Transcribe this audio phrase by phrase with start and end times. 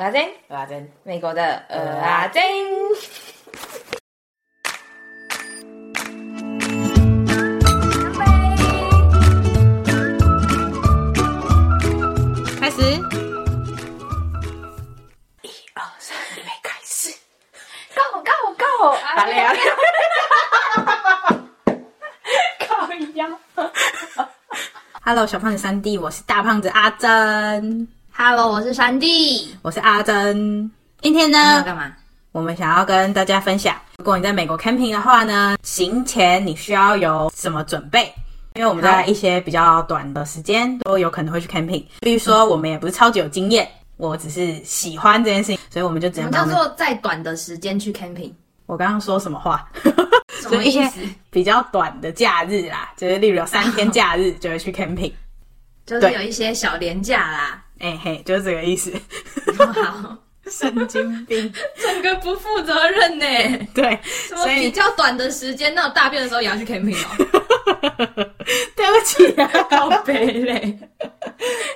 [0.00, 2.42] 蚵仔煎，蚵仔煎，美国的蚵仔煎。
[12.58, 12.80] 开始，
[15.42, 17.14] 一二三，预备开始
[17.94, 18.96] ，Go Go Go！
[19.14, 19.54] 打脸啊！
[22.66, 23.38] 靠一样。
[25.04, 27.99] Hello，小胖子三弟，我是大胖子阿珍。
[28.22, 30.70] Hello，我是山地，我是阿珍。
[31.00, 31.90] 今天呢，要干嘛？
[32.32, 38.12] 我们想要跟大家分享，如果你在美国 camping 的话呢，行前你需要有什么准备？
[38.56, 41.82] 因为我们在一些比较短的时间都有可能会去 camping。
[42.00, 46.30] 比如说，我们也不是超级有经验，我只是喜欢这件事情，所以我们就只能。
[46.30, 48.34] 什么叫做在短的时间去 camping？
[48.66, 49.66] 我刚刚说什么话？
[50.42, 50.78] 什么意思？
[50.78, 55.10] 一些比较短的假日啦，就是例如有三天假日就会去 camping，
[55.86, 57.64] 就是有一些小年假啦。
[57.80, 58.92] 哎、欸、嘿，就是这个意思。
[59.56, 60.16] 好，
[60.46, 63.26] 神经病，整个不负责任呢。
[63.74, 67.08] 对，所以比较短的时间，那我大便的时候也要去 camping 哦。
[68.76, 70.78] 对不起啊，好悲嘞。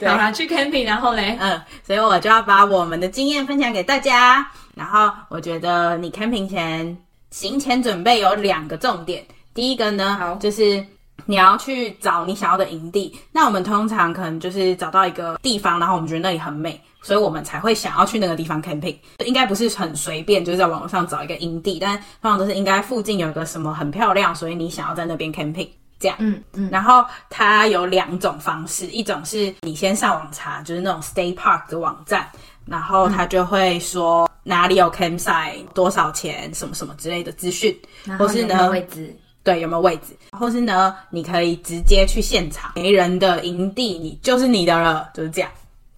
[0.01, 4.47] 好啦，去 camping，然后嘞，嗯，所以我就要把我们的经验分享给大家。
[4.75, 6.97] 然后我觉得你 camping 前
[7.31, 10.85] 行前准备有两个重点，第一个呢，好，就是。
[11.27, 18.97] 你要去找你想要的营地，那我们通常可能就是找到一个地方，然后我们觉得那里很美，所以我们才会想要去那个地方 camping。
[19.25, 26.17] 应该不是很随便，就是在网络上找一个营地，但通常都是应该附近有一个什么很漂亮，所以你想要在那边 camping 这样。
[26.21, 26.69] 嗯嗯。
[26.71, 32.29] 然后它有两种方式，一种是你先上网查，就是那种 state park 的网站，
[32.67, 37.75] 然后它就会说哪里有 campsite，多少钱，什么什么之类的资讯，
[38.19, 39.17] 或是呢位置。
[39.45, 40.17] 对，有没有位置？
[40.33, 45.51] 或是呢，你可以直接去现场，没人的营地，你就是你的了，就是这样。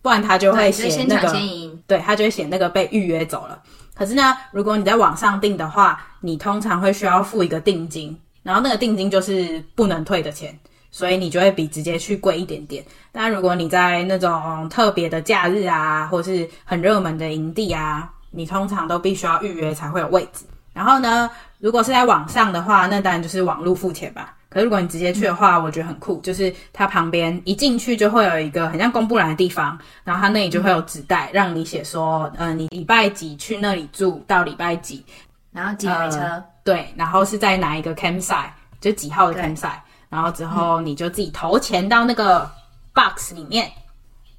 [0.03, 1.37] 不然他就会写那个，
[1.87, 3.63] 对，他就会写那个被预约走了。
[3.95, 10.57] 可是呢，如果你在网上订的话，你通常会需要付一个定金，然后那个定金就是不能退的钱，
[10.91, 12.85] 所以你就会比直接去贵一点点。
[13.11, 20.45] 但如果你在那种特别的假日啊，或是很热门的营地啊，你通常都必须要预约才会有位置。
[20.77, 24.35] 然后呢，如果是在网上的话，那当然就是网络付钱吧。
[24.51, 35.03] 可是如果你直接去的话，我觉得很酷，就是它旁边一进去就会有一个很像公布栏的地方，然后它那里就会有纸袋让你写说，嗯、呃，你礼拜几去那里住到礼拜几，
[35.51, 42.51] 然后几台车、呃，对，然后是在哪一个 campsite，就几号的 campsite，然后之后你就自己投钱到那个
[42.93, 43.73] box 里面。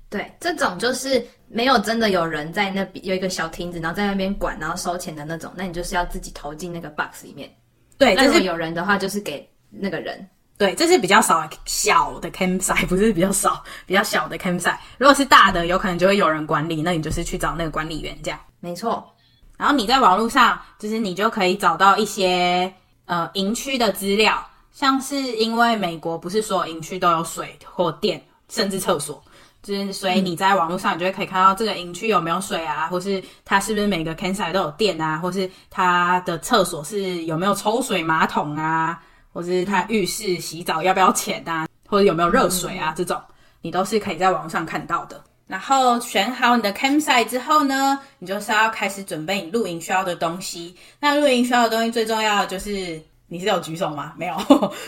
[0.10, 5.52] 对，这种就是没有真的有人在那边有一个小亭子，然后在那边管，然后收钱的那种。
[5.56, 7.50] 那你就是要自己投进那个 box 里面。
[7.98, 10.28] 对，但是有人的话，就是给那个人。
[10.58, 14.78] 对，这是比较少小的 campsite， 不是比较少，比较小的 campsite。
[14.98, 18.40] 如果是大的，有可能就会有人管理，那你就是去找那个管理员这样。
[18.60, 19.08] 没错。
[19.56, 22.72] 然后你在网络上，就是你就可以找到一些
[23.06, 29.24] 呃营区的资料，像是因为美国不是所有营区都有水或电，甚至厕所。
[29.64, 39.02] 就是，所以你在网络上，你就会可以看到这个营区有没有水啊，或是它是不是每个 campsite 都有电啊，或是它的厕所是有没有抽水马桶啊，
[39.34, 43.22] 或是它浴室洗澡要不要钱啊，或者有没有热水啊，这种
[43.62, 45.22] 你都是可以在网络上看到的。
[45.48, 50.76] 然后选好你的 campsite 之后呢，你就是要开始准备你露营需要的东西。
[51.00, 53.02] 那露营需要的东西最重要的就是。
[53.30, 54.14] 你是有举手吗？
[54.16, 54.36] 没有，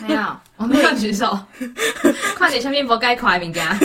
[0.08, 0.22] 没有，
[0.56, 1.38] 我没有举手。
[2.38, 3.78] 快点，下面不该快名家。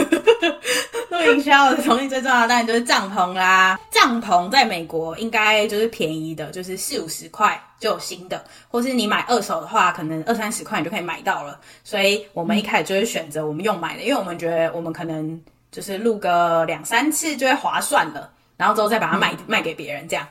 [1.11, 3.79] 露营需要的东西最重要的当然就是帐篷啦。
[3.91, 11.59] 帐篷在美国应该就是便宜的，就是四五十块就有新的，或是你买二手的话，可能二三十块你就可以买到了。
[11.83, 15.41] 所以我们一开始就会选择我们用买的，因为我们觉得我们可能
[15.73, 20.27] 就是录个两三次就会划算了，然后之后再把它卖、嗯、卖给别人这样。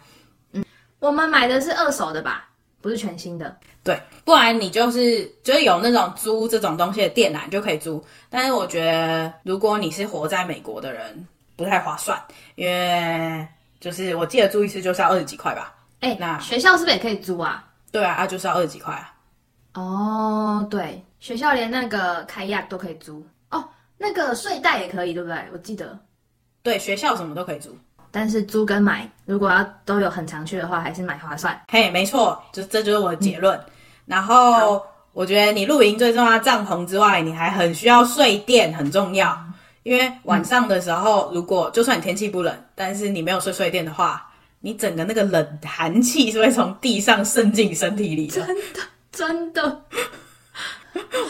[0.53, 0.63] 嗯，
[0.99, 2.47] 我们买的是二手的吧？
[2.81, 3.57] 不是全新的。
[3.83, 8.03] 对，不然你就是就是有那种租这种东西的店啊，你就可以租。
[8.29, 11.27] 但是我觉得，如果你是活在美国的人，
[11.57, 12.17] 不太划算，
[12.55, 13.45] 因为
[13.81, 15.75] 就是我记得租一次就是要二十几块吧。
[15.99, 17.65] 哎、欸，那学校是不是也可以租啊？
[17.91, 19.13] 对啊，啊就是要二十几块啊。
[19.73, 25.37] 哦，对，学校连那个 kayak 都可以租哦，那个睡袋也可以，对不对？
[25.51, 25.99] 我记得。
[26.61, 27.77] 对，学校什么都可以租。
[28.11, 31.59] 但是租跟买，如果要都有很常去的话，还是买划算。
[31.67, 33.57] 嘿，没错，就这就是我的结论。
[33.57, 33.65] 嗯、
[34.05, 39.37] 然后我觉得你露营最重要帐篷之外，你还很需要睡垫，很重要。
[39.83, 44.29] 因为晚上的时候，如果就算你天气不冷，但是你没有睡睡垫的话，
[44.61, 48.33] 你整个那个冷寒气是会从地上渗进身体里的。
[48.41, 49.81] 真的，真的，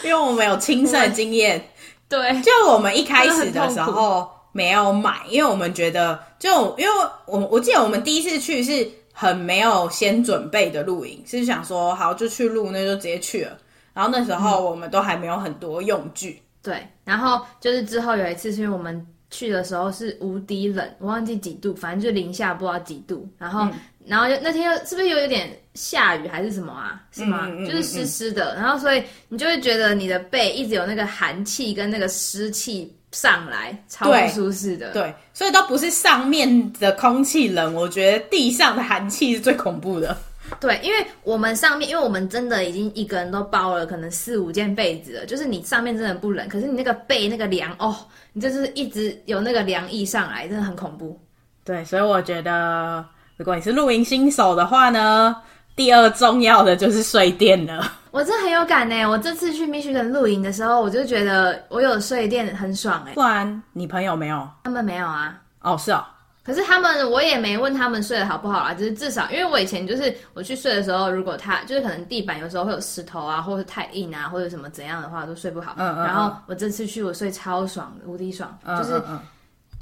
[0.02, 1.70] 因为我们有亲身经验。
[2.08, 4.30] 对，就我们一开始的时候。
[4.56, 6.48] 没有买，因为我们觉得就
[6.78, 6.94] 因为
[7.26, 13.56] 我我记得我们第一次去是很没有先准备的露营，是想说好就去露，那就直接去了。
[13.92, 16.32] 然后那时候我们都还没有很多用具。
[16.32, 23.26] 嗯、对，然后就是之后有一次，是因为我们去的时候是无敌冷，我忘记几度，反正就零下不知道几度。
[23.38, 23.72] 然后、嗯、
[24.04, 27.00] 然后就那天又是不是又有点下雨还是什么啊？
[27.12, 27.48] 是吗？
[27.64, 28.56] 就是湿湿的。
[28.56, 32.92] 然后所以你就会觉得你的背一直有那个寒气跟那个湿气。
[33.14, 40.16] 上来超不舒适的，对，所以都不是上面的空气冷，我觉得地上的寒气是最恐怖的。
[40.60, 47.96] 对，因为我们上面，因为我们真的已经一个人都包了可能四五件被子了，就是你上面真的不冷，可是你那个被那个凉哦，
[48.32, 51.18] 你就是一直有那个凉意上来，真的很恐怖。
[51.64, 53.04] 对，所以我觉得
[53.36, 55.34] 如果你是露营新手的话呢，
[55.76, 57.90] 第二重要的就是睡垫了。
[58.14, 59.04] 我这很有感呢！
[59.04, 63.12] 我这次去密西根露营的时候，我就觉得我有睡垫很爽哎。
[63.12, 64.48] 不然你朋友没有？
[64.62, 65.36] 他们没有啊。
[65.62, 66.04] 哦，是哦。
[66.44, 75.74] 可是他们我也没问他们睡得好不好啦，就是至少因为我以前就是我去睡的时候，如果他就是可能地板有时候会有石头啊，或者太硬啊，或者什么怎样的话都睡不好。
[75.76, 75.96] 嗯。
[75.96, 79.02] 然后我这次去我睡超爽，无敌爽，就是。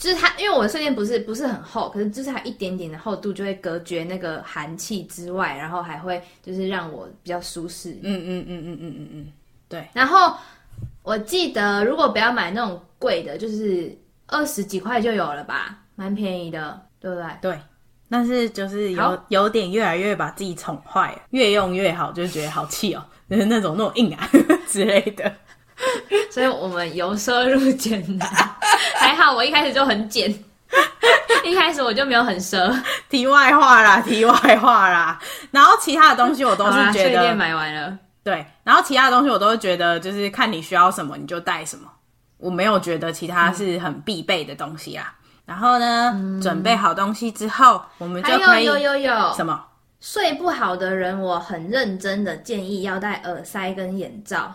[0.03, 7.93] 就是它，因为我的睡垫不是不是很厚，可是就是它一点点的厚度就会隔绝那个寒气之外，然后还会就是让我比较舒适。
[8.03, 9.33] 嗯嗯嗯嗯嗯嗯嗯，
[9.69, 9.89] 对。
[9.93, 10.37] 然后
[11.05, 13.97] 我记得如果不要买那种贵的，就是
[14.27, 17.27] 二十几块就有了吧，蛮便宜的，对不对？
[17.41, 17.59] 对。
[18.11, 24.29] 但是就是有有点越来越把自己宠坏了，越用越好，就觉得好气哦，就 是那种那种硬啊
[24.67, 25.33] 之类的。
[26.31, 28.29] 所以我们由奢入俭难，
[28.99, 30.33] 还好我一开始就很俭，
[31.45, 32.75] 一开始我就没有很奢。
[33.09, 35.19] 题外话啦，题外话啦。
[35.51, 37.99] 然后其他的东西我都是觉得，买完了。
[38.25, 41.89] 对，然后其他的东西我都是觉得，就是看你需要什么你就带什么。
[42.39, 45.13] 我没有觉得其他是很必备的东西啦。
[45.13, 49.65] 嗯、然后呢，嗯、准备好东西之后，我们就可以有有有有什么？
[50.01, 54.53] 睡不好的人，我很认真的建议要戴耳塞跟眼罩。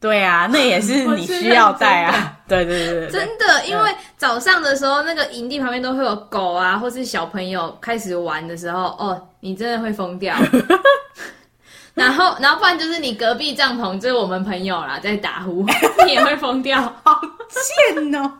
[0.00, 2.36] 对啊， 那也是你需要带啊。
[2.48, 10.34] 对对对对，真的，因为早上的时候，那个营地旁边都会有狗啊，或是小朋友开始玩的时候，哦，你真的会疯掉。
[11.94, 15.66] 然后，然后不然就是你隔壁帐篷就是我们朋友啦，在打呼，
[16.06, 18.32] 你也会疯掉，好贱哦。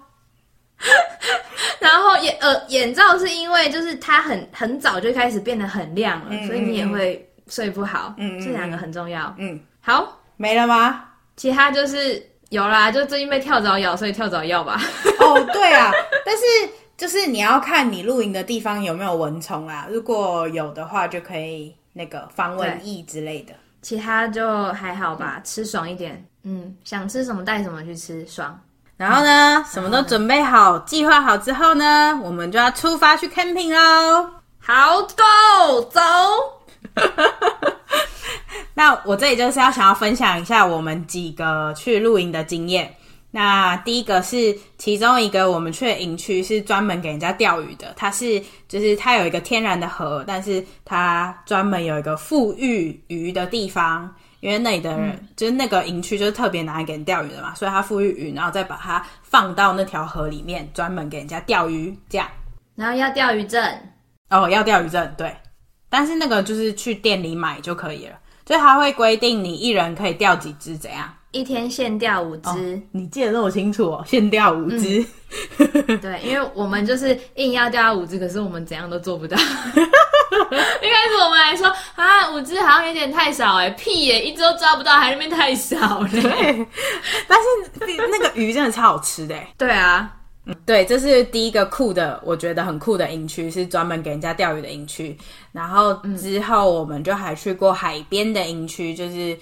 [1.81, 8.15] 然后眼呃眼罩是因为就是它很很早就开始变得很亮了，嗯、所以你也会睡不好。
[8.17, 9.35] 嗯，这两个很重要。
[9.39, 11.05] 嗯，好，没了吗？
[11.39, 14.79] 其他就是有啦，就最近被跳蚤咬，所以跳蚤药吧。
[15.21, 15.91] 哦，对啊，
[16.27, 16.43] 但是
[16.97, 23.55] 就是你要看你露营的地方有没有蚊虫啊，如果有的话，就可以那个防蚊液之类的。
[23.81, 26.23] 其他就还好吧，嗯、吃爽一点。
[26.43, 28.59] 嗯，想吃什么带什么去吃，爽。
[28.97, 34.29] 然后呢，什么都准备好、计划好之后呢，我们就要出发去 camping 喽。
[34.59, 36.01] 好，Go 走。
[38.75, 42.95] 那我这里就是要想要分享一下我们几个去露营的经验。
[43.31, 54.11] 那第一个是其中一个我们去的营区是专门给人家钓鱼的，它是就是它有一个天然的河，但是它专门有一个富裕鱼的地方，
[54.41, 62.27] 因为那里的人、嗯、就是那个营区就是特别拿来给人钓鱼的嘛，所以它富裕鱼，然后再把它放到那条河里面，专门给人家钓鱼这样。
[62.77, 63.63] 然后要钓鱼证
[64.31, 65.37] 哦，要钓鱼证对，
[65.91, 68.17] 但是那个就是去店里买就可以了。
[68.49, 71.07] 所以他会规定你一人可以钓几只，怎样？
[71.33, 72.49] 一天限钓五只。
[72.49, 72.57] 哦，
[72.93, 75.05] 你记得那么清楚哦， 限钓五只。
[75.59, 79.37] 嗯、 对，因为我们就是硬要钓五只，可是我们怎样都做不到。
[79.37, 79.41] 一
[80.89, 86.67] 开始我们还说啊，五只好像有点太少哎，屁耶，一只都抓不到，还那边太少嘞。
[87.27, 89.37] 但是那个鱼真的超好吃的。
[89.59, 90.11] 对啊。
[90.65, 95.17] 对，这是第一个酷的，我觉得很酷的营区，是专门给人家钓鱼的营区。
[95.53, 99.39] 然后之后我们就还去过海边的营区，就是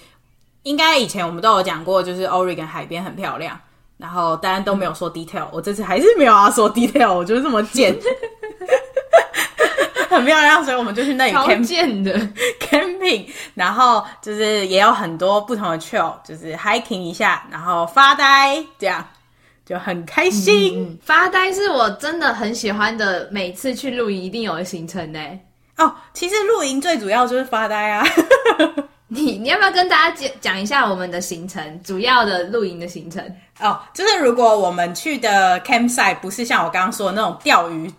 [0.63, 3.59] 应该以前我们都有讲过，就是 Oregon 海边很漂亮。
[3.97, 7.97] 然后当然都没有说 detail，我这次还是没有要说 detail，我就是这么贱，
[10.07, 12.19] 很漂亮，所以我们就去那里 camp 的
[12.59, 19.03] camping， 然后就是也有很多不同的 trail，就是 hiking 一下，然后发呆这样。
[19.67, 25.19] 就很开心，嗯，发呆是我真的很喜欢的，每次去露营一定有的行程呢。
[25.75, 28.07] 哦，其实露营最主要就是发呆啊。
[29.09, 33.21] 你你要不要跟大家讲讲一下我们的行程，主要的露营的行程？
[33.59, 37.91] 哦，就是如果我们去的 campsite 不是像我刚刚说的那种钓鱼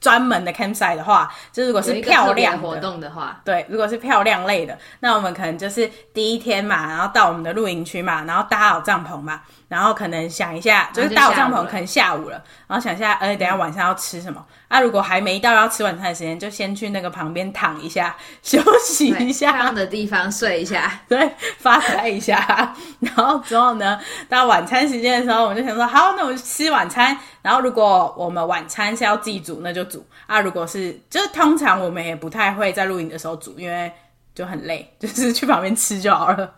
[0.00, 14.44] 专门的 campsite 的话，就如果是漂亮的活动的话，对，如果是漂亮类的，那我们可能就是第一天嘛，然后到我们的露营区嘛，然后搭好帐篷嘛，然后可能想一下，就是搭好帐篷可能下午了，然后想一下，哎，等一下晚上要吃什么？
[14.68, 27.18] 啊，如果还没到要吃晚餐的时间，就先去那个旁边躺一下，休息一下，的地方睡一下， 对，发呆一下， 然后之后呢，到晚餐时间的时候，我们就想说，好，那我们就吃晚餐。
[27.42, 30.40] 然后如果我们晚餐是要自己煮，那就煮啊。
[30.40, 33.90] 如果是，就是通常我们也不太会在露营的时候煮，因为
[34.34, 36.54] 就很累，就是去旁边吃就好了。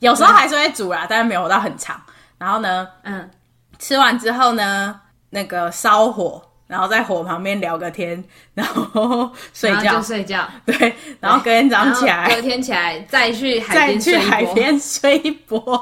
[0.00, 2.00] 有时候还是会煮啦，但是没有到很长。
[2.38, 3.30] 然后呢，嗯，
[3.78, 8.22] 吃完之后呢，那个烧火，然后在火旁边聊个天，
[8.54, 10.48] 然后睡觉，就睡觉。
[10.66, 15.80] 对，然后隔天早上起来，隔天起来再去海边去海边睡一波。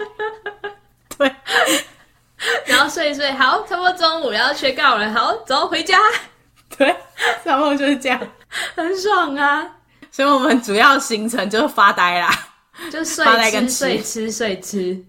[3.15, 5.99] 睡睡，好，差不多中午要睡觉了，好，走回家。
[6.79, 6.95] 对，
[7.45, 8.21] 差不多就是这样，
[8.77, 9.67] 很爽啊。
[10.11, 12.31] 所以我们主要行程就是发呆啦，
[12.91, 15.05] 就睡吃睡吃睡吃。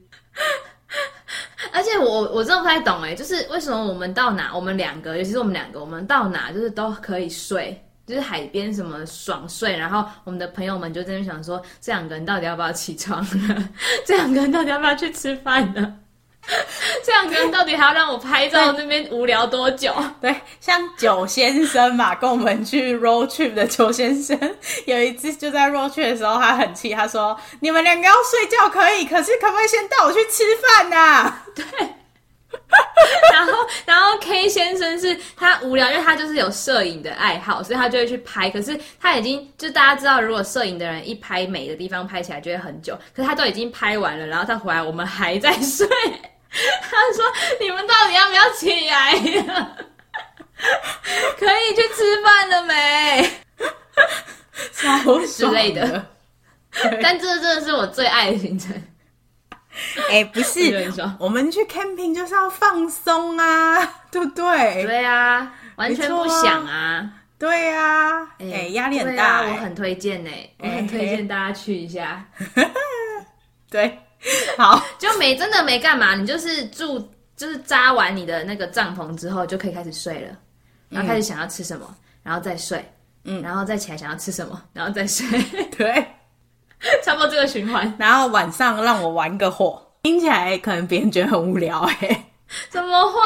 [1.71, 9.77] 而且我我真的不太懂哎，就是为什么我们到哪，我们两个，尤其是我们两个，我们到哪就是都可以睡，就是海边什么爽睡。
[9.77, 13.69] 然后我们的朋友们就在那想说，这两个人到底要不要起床呢？
[14.05, 15.95] 这两个人到底要不要去吃饭呢？
[17.05, 18.71] 这两个人到底还要让我拍照？
[18.73, 19.93] 那边无聊多久？
[20.19, 24.37] 对，像九先生嘛， 跟我们去 road trip 的九先生，
[24.85, 31.40] 有一次就在 road trip 的时候，他很气，他说：“你们两个要睡觉可以，可是可不可以先带我去吃饭呐、啊？”
[33.85, 33.93] 对。
[33.93, 38.49] 然后，然后 K 先生是他无聊，因为他就是有摄影的爱好，所以他就会去拍。
[38.49, 45.87] 可是他已经就大家知道，如果摄影的人一拍美的地方拍起来就会很久，可是他都已经拍完了，然后他回来，我们还在睡。
[46.53, 47.23] 他说
[47.61, 49.71] ：“你们到底要不要起来呀？
[51.39, 53.29] 可以去吃饭了没？
[55.25, 56.05] 之类的。
[57.01, 58.73] 但这真的是我最爱的行程。
[60.09, 63.77] 哎、欸，不是，我们去 camping 就是要放松啊，
[64.11, 64.83] 对不对？
[64.83, 67.11] 对啊，完全不想啊。
[67.37, 69.53] 对啊，哎、欸，压力很大、欸啊。
[69.53, 72.25] 我很推荐呢、欸，我很推荐大家去一下。
[73.69, 73.99] 对。”
[74.55, 77.03] 好，就没真的没干嘛，你就是住，
[77.35, 80.37] 就是扎完你的那个帐篷之后，就可以开始睡了，
[80.89, 82.85] 然后开始想要吃什么，嗯、然后再睡，
[83.23, 85.25] 嗯，然后再起来想要吃什么，然后再睡，
[85.75, 86.05] 对，
[87.03, 87.93] 差不多这个循环。
[87.97, 92.25] 然后晚上让我玩个火，听起来可能别人觉得很无聊哎、欸，
[92.69, 93.19] 怎么会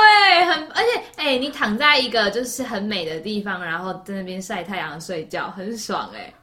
[0.45, 0.67] 很？
[0.71, 6.33] 而且哎、欸，你躺在一个就是很美的地方，然后在那边晒太阳睡觉，很爽哎、欸，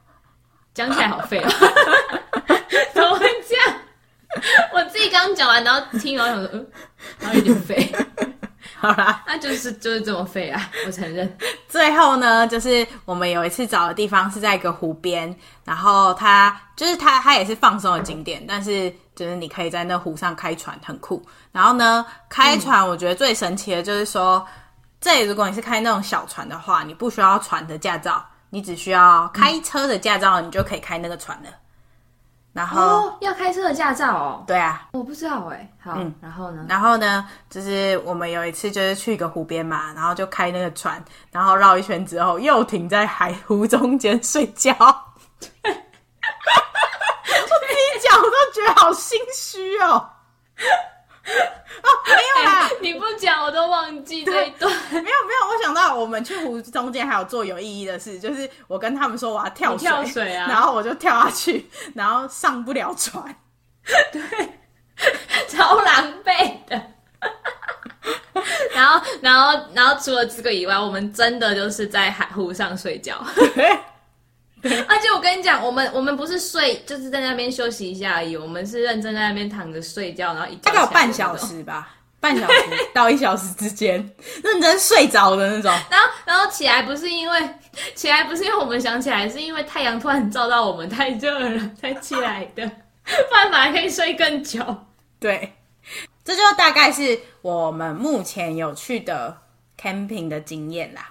[0.74, 2.58] 讲起来好废哦、喔，
[2.94, 3.74] 怎么会这样？
[4.72, 6.66] 我自己刚讲完，然后听完想说，嗯，
[7.20, 7.92] 然后有点废。
[8.82, 11.38] 好啦， 那就是就是这么废啊，我承认。
[11.68, 15.32] 最后呢，就是我们有一次找的地方是在一个湖边，
[15.64, 21.24] 然后它就是它它也是放松的景点，但是就是你可以在那湖上开船，很酷。
[21.52, 24.52] 然后呢，开船我觉得最神奇的就是说，嗯、
[25.00, 31.50] 这里如果你是开那种小船的话，你不需要船的驾照，你只需要开车的驾照，你就可以开那个船了。
[32.52, 34.44] 然后、哦、要开车的驾照哦。
[34.46, 35.68] 对啊，我不知道哎。
[35.82, 36.66] 好，嗯，然后呢？
[36.68, 37.26] 然后呢？
[37.48, 44.72] 就是我们有一次就是去一个湖边嘛，然后就开那个船，然后绕一圈之后又停在海湖中间睡觉。
[44.78, 44.84] 我
[47.58, 50.10] 自己讲我都觉得好心虚哦。
[51.82, 52.68] 哦，没有啦！
[52.68, 54.72] 欸、你不讲我都忘记这一段。
[54.90, 63.34] 没有没有，我想到我们去湖中间还有做有意义的事，就是我跟他们说我要跳水，跳水啊，然后我就跳下去，然后上不了船，
[64.12, 64.22] 对，
[65.48, 66.82] 超狼狈的。
[68.74, 73.24] 然后然后然后除了这个以外，我们真的就是在海湖上睡觉。
[74.88, 78.36] 而且我跟你讲，我们我们不是睡，就是在那边休息一下而已。
[78.36, 82.54] 我们是认真在那边躺着睡觉，然后一觉大概有半小时吧，半小时
[82.94, 83.96] 到一小时之间，
[84.44, 85.72] 认真睡着的那种。
[85.90, 87.54] 然后然后起来不是因为
[87.96, 92.64] 起来不是因为我们想起来，是因为太阳突然照到我们太热了才起来的，
[93.04, 94.64] 不然还可以睡更久。
[95.18, 95.54] 对，
[96.24, 99.36] 这就大概是我们目前有去的
[99.80, 101.08] camping 的经验啦。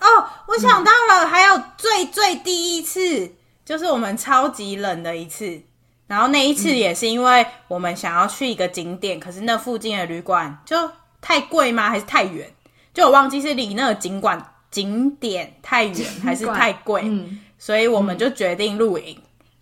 [0.00, 3.32] 哦，我想到了，嗯、还有最最第一次，
[3.64, 5.60] 就是我们超级冷的一次。
[6.06, 10.90] 然后那一次也是因为我们想要去一个景点，嗯、可是那附近的旅馆就
[11.20, 11.88] 太贵吗？
[11.88, 12.52] 还是太远？
[12.92, 17.02] 就我忘记是离那个景馆景点太远，还是太贵？
[17.04, 19.16] 嗯、所以我们就决定露营。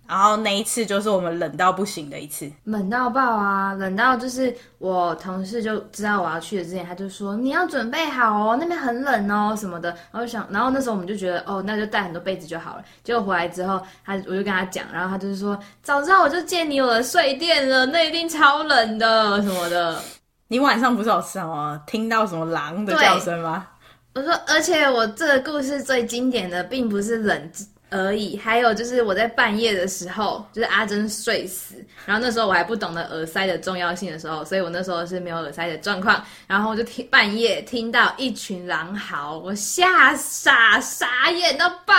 [0.08, 3.74] 然后那一次就是我们冷到不行的一次，冷到爆啊！
[3.74, 9.90] 冷到就是我同事就知道我要去的之前，他就说你要准备好哦，那边很冷哦什么的。
[10.10, 12.84] 然后想，然后那时候我们就觉得哦，那就带很多被子就好了。
[13.04, 20.00] 结果回来之后，他我就跟他讲，然后他就是说早知道我就借你我的睡垫了，那一定超冷的什么的。
[20.48, 23.66] 你晚上不是有什么听到什么狼的叫声吗？
[24.14, 27.52] 我说，而且我这个故事最经典的并不是冷
[27.90, 41.95] 而已，还有就是我在半夜的时候，就是阿珍睡死，然后那时候我还不懂得耳塞的重要性的时候，所以我那时候是没有耳塞的状况，然后我就听半夜听到一群狼嚎，我吓傻傻眼到爆，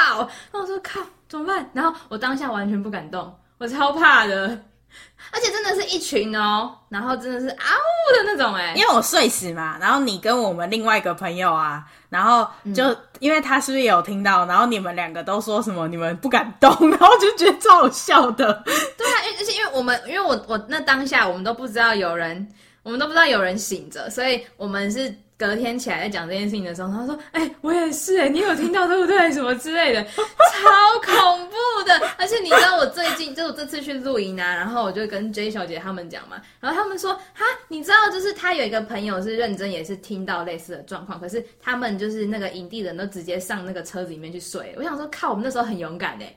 [0.51, 1.69] 然后我说靠，怎么办？
[1.73, 4.59] 然后我当下完全不敢动，我超怕的。
[5.31, 18.63] 而且真的是一群哦，然后真的是啊呜的那种哎，因为我睡死嘛，然后你跟我们另外一个朋友啊，然后就、嗯、因为他是不是也有听到，然后你们两个都说什么，你们不敢动，然后就觉得超好笑的。
[18.97, 22.47] 对啊，而且因为我们因为我我那当下我们都不知道有人，
[22.83, 25.13] 我们都不知道有人醒着，所以我们是。
[25.39, 29.31] 隔天起来在讲这件事情的时候，他说：“哎、我也是哎，你有听到对不对？
[29.31, 31.55] 什么之类的， 超恐怖
[31.85, 31.97] 的。
[32.17, 44.75] 而且你知道我最近就我这次去露营啊，然后我就跟 J 小姐他们讲嘛，然后他们说：哈，你知道就是他有一个朋友是认真也是听到类似的状况，可是他们就是那个营地人都直接上那个车子里面去睡。
[44.77, 46.35] 我想说，靠，我们那时候很勇敢哎，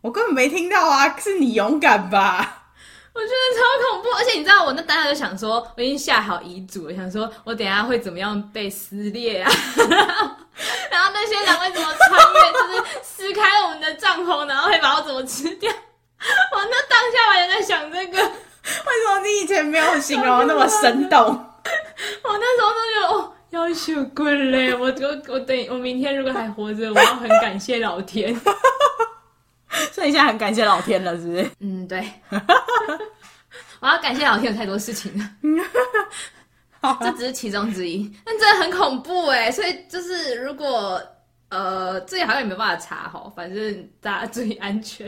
[0.00, 2.60] 我根本没听到啊，是你勇敢吧？”
[3.14, 9.50] 我觉得超恐怖，而且你知道，我那当下就想说，我已经下好遗嘱了，想说我等一下会怎么样被撕裂啊，
[10.90, 15.70] 然后那些人会怎么穿越，就是撕开我们的帐篷，然后会把我怎么吃掉。
[16.52, 21.20] 我那当下我也在想这个，为什么你以前没有形容那么生动？
[21.20, 24.74] 我那时候都觉得哦，要羞滚嘞！
[24.74, 28.34] 我我我等我明天如果还活着，我要很感谢老天。
[29.92, 31.50] 所以现在很感谢老天了，是不是？
[31.60, 32.06] 嗯，对。
[33.80, 35.30] 我要感谢老天，有太多事情了。
[37.00, 39.50] 这只是其中之一，但真的很恐怖哎。
[39.50, 41.00] 所以就是，如果
[41.48, 45.06] 呃，这里好像也没办法查哈，反正大家注意安全。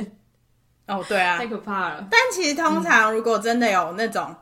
[0.86, 2.06] 哦，对啊，太可怕了。
[2.10, 4.34] 但其实通常如果真的有那种、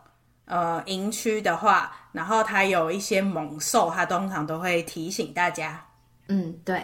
[0.47, 5.85] 嗯、呃营区的话，然后它有一些猛兽，它通常都会提醒大家。
[6.28, 6.83] 嗯，对。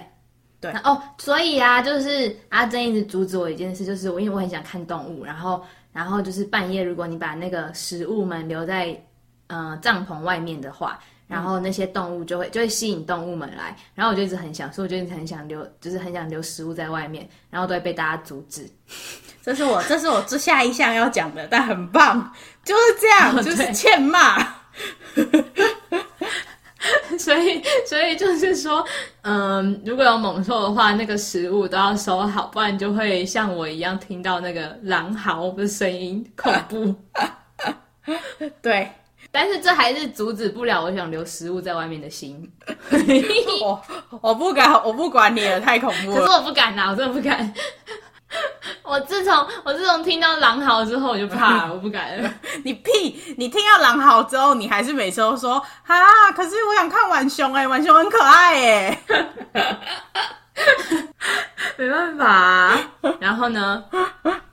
[0.61, 8.95] 对哦，所以啊，就是阿珍一直阻止我一件事，就是我因为我很想看动物，然后然后就是半夜，如果你把那个食物们留在
[9.47, 18.69] 呃帐篷外面的话，然后那些动物就会就会吸引动物们来，然后我就一直很想，所以我就一直很想留，就是很想留食物在外面，然后都会被大家阻止。
[19.43, 22.31] 这是我这是我这下一项要讲的，但很棒，
[22.63, 24.37] 就是这样，哦、就是欠骂。
[27.19, 28.83] 所以，所以就是说，
[29.23, 36.95] 嗯，如果有猛兽的话，那个食物都要收好，不然就会像我一样听到那个狼嚎的声音，恐怖。
[38.63, 38.91] 对，
[39.31, 42.51] 但是这还是阻止不了我想留食物在外面的心。
[43.63, 43.83] 我
[44.23, 46.17] 我不敢，我不管你了，太恐怖了。
[46.17, 47.53] 可是我不敢呐，我真的不敢。
[48.83, 52.31] 我自从我自从听到狼嚎之后，我就怕了， 我不敢了。
[52.65, 53.35] 你屁！
[53.37, 55.55] 你听到狼嚎之后，你还是每次都说
[55.87, 56.33] 啊？
[56.33, 59.03] 可是我想看浣熊哎，浣熊很可爱哎。
[61.77, 62.79] 没办法。
[63.19, 63.83] 然后呢？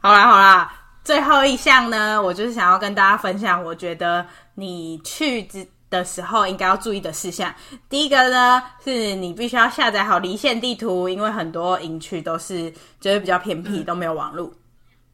[0.01, 0.71] 好啦好啦，
[1.03, 5.67] 最后一项呢，我就是想要跟大家分享，我觉得你去之。
[5.89, 7.53] 的时候应该要注意的事项，
[7.89, 14.51] 第一个呢是你必须要下载好离线地图，因为很多营区都是就是比较偏僻，嗯、都没有网络，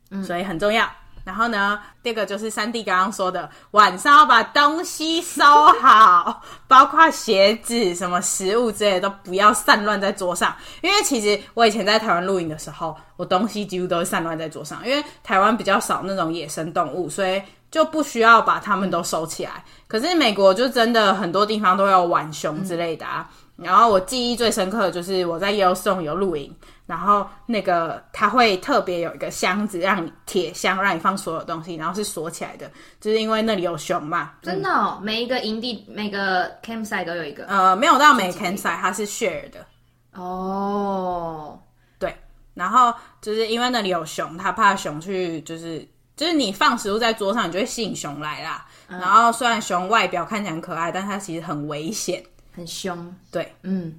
[0.09, 0.89] 嗯，所以很重要。
[1.23, 5.43] 然后呢，第二个就是三弟刚刚说的，晚上要把东西收
[5.79, 17.41] 好， 包括鞋子、什么食物之类的都不要散乱在桌上，因为其实我以前在台湾露营的时候，我东西几乎都是散乱在桌上，因为台湾比较少那种野生动物，所以。
[17.73, 19.63] 就不需要把它们都收起来。
[19.87, 23.27] 可是美国就真的很多地方都有浣熊之类的啊。
[23.57, 26.55] 嗯、然后我记忆最深刻的就是我在 Yellowstone 有露营，
[26.85, 32.69] 然后那个它会特别有一个箱子，让你铁箱让你放所有东西，然后是锁起来的，
[33.01, 34.33] 就是因为那里有熊嘛。
[34.43, 37.45] 真的、哦，嗯、每一个营地每个 campsite 都有一个。
[37.45, 39.65] 呃，没有到每个 campsite，它是 share 的。
[40.13, 41.59] 哦，
[41.97, 42.15] 对，
[42.53, 45.83] 然后就是因为那里有熊，他怕熊去就是。
[46.23, 48.65] 就是你放食物在桌上，你就会吸引熊来啦。
[48.87, 52.23] 嗯、然后虽然熊外表看起来很可爱，但它其实很危险，
[52.55, 53.13] 很凶。
[53.29, 53.93] 对，嗯，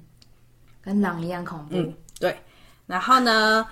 [0.81, 1.75] 跟狼一样恐怖。
[1.77, 2.35] 嗯，对。
[2.87, 3.63] 然后呢，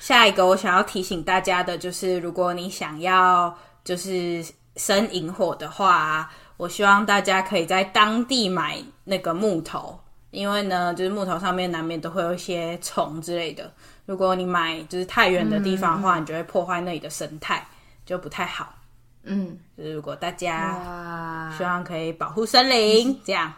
[0.00, 4.42] 下一个我想要提醒大家的就是，如果你想要就是
[4.76, 13.70] 生萤火的话，我希望大家可以在当地买那个木头，因为呢，就是木头上面难免都会有一些虫之类的。
[14.06, 17.66] 如果你买就是太远的地方的话，嗯、你就会破坏那里的生态，
[18.08, 18.74] 就不太好。
[19.24, 23.52] 嗯，就是如果大家希望可以保护森林，这样，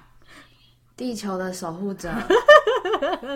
[0.97, 2.13] 地球的守护者。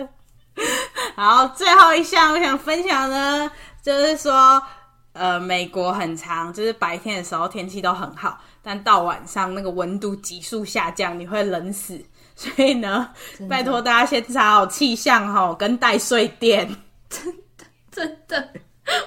[1.15, 3.49] 好，最后一项我想分享呢，
[3.81, 4.61] 就是说，
[5.13, 12.03] 呃，美国很长，就是白天的时候天气都很好，但到晚上那个温度急速下降，你会冷死。
[12.35, 13.09] 所以呢，
[13.49, 16.67] 拜托大家先查好气象齁，跟带睡垫。
[17.09, 17.25] 真
[17.55, 18.49] 的，真的，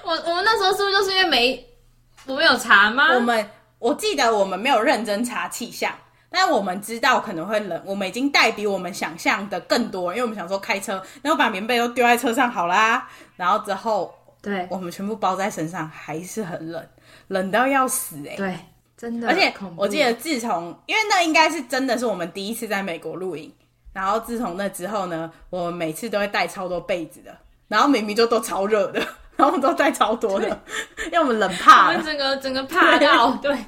[0.02, 1.67] 我我们那时候是不是就是因为没
[2.28, 3.14] 我们有查吗？
[3.14, 5.92] 我们我记得我们没有认真查气象，
[6.30, 16.86] 但我们知道可能会冷，我们已经带比我们想象的更多，因为我们想说开车，然后把棉被都丢在车上好啦，然后之后对，我们全部包在身上，还是很冷，
[17.28, 18.54] 冷到要死哎、欸，对。
[18.98, 23.54] 真的，而且我记得自从，因为那应该是真的是我们第一次在美国露营，
[23.92, 27.32] 然后自从那之后呢，我们每次都会带超多被子的，
[27.68, 29.00] 然后明明就都超热的，
[29.38, 30.60] 然后我们都带超多的，
[30.96, 31.06] 对。
[31.06, 33.58] 因为我们冷怕，我们整个整个怕到，对，对。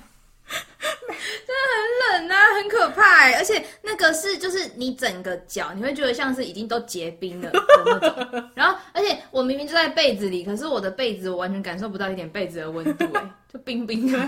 [1.47, 14.19] 真的很冷啊，很可怕哎，而且那个是就是你整个脚你会觉得像是已经都结冰了的那种， 然后而且我明明就在被子里，可是我的被子我完全感受不到一点被子的温度哎， 就冰冰的。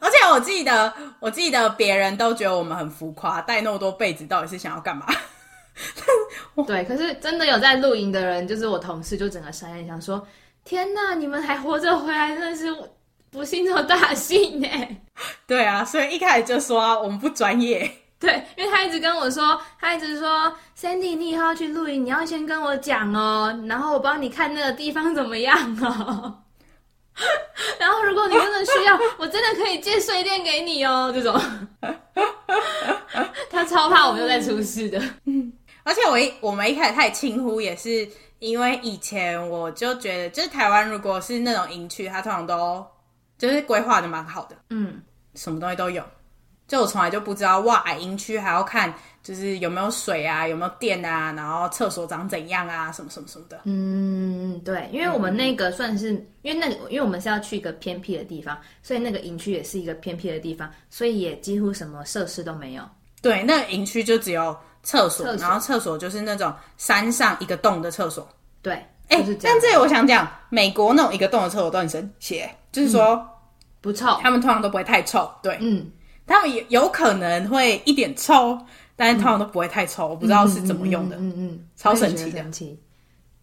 [0.00, 5.06] 而且我记得，我记得别人都觉得我们很浮夸，带那么多被子到底是想要干嘛？
[6.66, 10.26] 对，可是真的有在露营的人，就是我同事，就整个傻眼，想说：
[10.64, 12.66] 天哪，你们还活着回来，真的是
[13.30, 14.68] 不幸中大幸呢。
[15.46, 17.90] 对啊，所以一开始就说我们不专业。
[18.20, 26.38] 对，因为他一直跟我说，他一直说，Sandy，你以后要去露营，你要先跟我讲哦，然后我帮你看那个地方怎么样哦。
[27.78, 31.12] 然后，如果你真的需要，我真的可以借睡垫给你哦。
[31.14, 31.38] 这种，
[33.50, 34.98] 他超怕我们又在出事的。
[35.26, 42.86] 嗯，而且我一我们一开始太轻忽，也是因为以前我就觉得，就是台湾如果是那种营区，它通常都
[43.38, 45.02] 就是规划的蛮好的，嗯，
[45.34, 46.02] 什么东西都有。
[46.68, 48.92] 就我从来就不知道，哇，营区还要看。
[49.22, 53.60] 就是有没有水啊，有没有电啊，然后厕所长怎样啊，什么什么什么的。
[53.66, 62.82] 嗯，对，因为我们那个算是，嗯、因为那个，因为我们是要去一个偏僻的地方，所以那个营区也是一个偏僻的地方，所以也几乎什么设施都没有。
[63.20, 68.28] 对，那个营区就只有厕所，厕所然后厕所就是那种山上一个洞的厕所。
[68.60, 68.74] 对，
[69.08, 73.28] 哎、欸，但这里我想讲，美国那种一个洞的厕所都很神奇，就是说、嗯、
[73.80, 75.30] 不臭，他们通常都不会太臭。
[75.42, 75.90] 对，嗯，
[76.26, 78.58] 他们有有可能会一点臭。
[78.94, 82.42] 但是通常都不会太臭，我不知道是怎么用的，嗯嗯，嗯，超神奇的。
[82.42, 82.78] 神奇。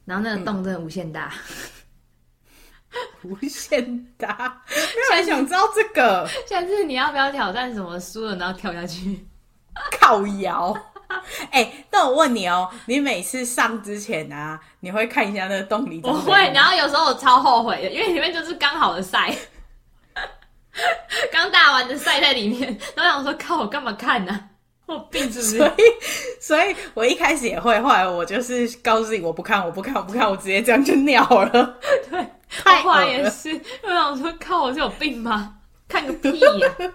[0.06, 1.34] 然后那个洞真的无限大，
[3.24, 4.62] 无限大。
[4.70, 4.76] 没
[5.10, 6.26] 有人想知道这个。
[6.48, 9.26] 下次你要不要挑战什么输了然后跳下去？
[10.00, 10.74] 靠腰。
[11.52, 16.00] 哎、欸，那我问你哦，你每次上之前啊，你会看一下那个洞里？
[16.04, 16.34] 我会。
[16.54, 19.36] 然后有时候我超后悔的，因为里面就是刚好的晒，
[21.32, 22.78] 刚打完的晒在里面。
[22.96, 24.46] 然后我想说，靠，我干嘛看呢、啊？
[24.86, 25.58] 我病是不是？
[25.58, 25.72] 所以，
[26.40, 31.78] 所以我一开始也会，后来我就是告诉自己，我不看，我不看，我不看，我直接这样就尿了。
[32.10, 32.28] 对，
[32.64, 33.50] 太坏也是。
[33.84, 35.56] 我想说，靠，我是有病吗？
[35.88, 36.86] 看个屁呀、啊！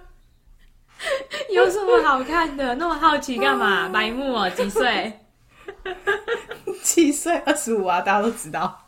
[1.51, 2.75] 有什么好看的？
[2.77, 3.89] 那么好奇干嘛？
[3.93, 5.21] 白目哦，几岁？
[6.83, 8.81] 七岁，二十五啊，大家都知道。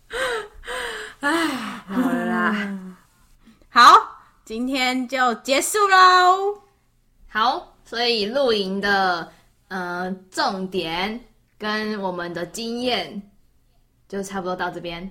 [1.20, 1.46] 哎，
[1.88, 2.78] 好了啦，
[3.70, 6.62] 好，今天就结束喽。
[7.28, 7.74] 好。
[7.84, 9.32] 所以露营的
[9.68, 11.24] 呃重点
[11.58, 13.22] 跟我们的经验
[14.06, 15.10] 就差不多到这边。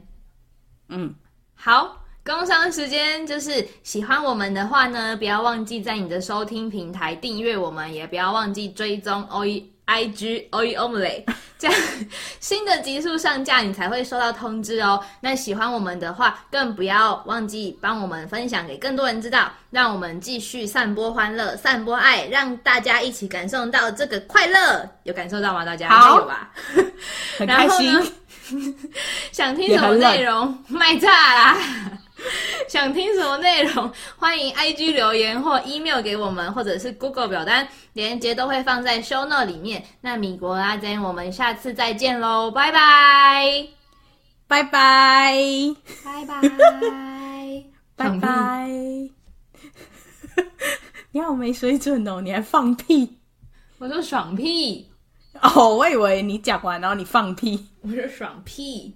[0.89, 1.15] 嗯，
[1.56, 9.63] 好，工商时间就是喜欢我们的话呢，不要忘记在你的收听平台订阅我们，也不要忘记追踪 OE。
[9.90, 11.24] I G O E Omelette，
[11.58, 11.82] 这样
[12.42, 15.02] 新的集数上架你才会收到通知哦。
[15.22, 24.86] 那喜欢我们的话，更不要忘记帮我们分享给更多人知道，让我们继续散播欢乐、散播爱，让大家一起感受到这个快乐。
[25.04, 25.63] 有感受到吗？
[25.63, 26.52] 大家好有吧？
[27.38, 27.94] 很开心。
[27.94, 28.12] 然后呢
[29.32, 30.66] 想听什么内容？
[30.68, 31.58] 卖炸啦！
[32.67, 33.91] 想听什么内容？
[34.17, 39.84] 欢迎 IG 留言或 email 给我们，或者是 Google 表单，连接都会放在 show note 里面。
[40.01, 43.67] 那米国阿珍，我们下次再见喽，拜拜，
[44.47, 45.36] 拜拜，
[46.03, 46.41] 拜拜，
[47.95, 48.69] 拜拜。
[51.12, 53.17] 你好没水准哦，你还放屁？
[53.80, 54.89] 我说爽屁。
[55.41, 57.67] 哦，我以为你讲完然后你放屁。
[57.82, 58.95] 我说爽屁。